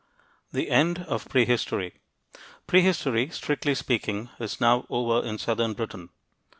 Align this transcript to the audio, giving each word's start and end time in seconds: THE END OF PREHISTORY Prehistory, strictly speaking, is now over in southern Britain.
THE 0.51 0.71
END 0.71 1.05
OF 1.07 1.29
PREHISTORY 1.29 1.93
Prehistory, 2.65 3.29
strictly 3.29 3.75
speaking, 3.75 4.31
is 4.39 4.59
now 4.59 4.87
over 4.89 5.23
in 5.23 5.37
southern 5.37 5.75
Britain. 5.75 6.09